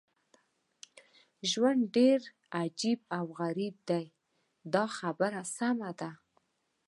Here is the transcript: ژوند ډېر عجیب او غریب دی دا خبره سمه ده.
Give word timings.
ژوند 1.51 1.81
ډېر 1.95 2.19
عجیب 2.59 2.99
او 3.17 3.25
غریب 3.39 3.75
دی 3.89 4.05
دا 4.73 4.85
خبره 4.97 5.41
سمه 5.57 5.91
ده. 5.99 6.11